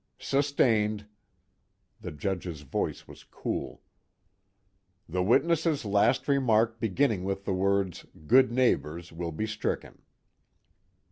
[0.17, 1.05] "Sustained."
[1.99, 3.83] The Judge's voice was cool.
[5.07, 10.01] "The witness's last remark beginning with the words 'good neighbors' will be stricken."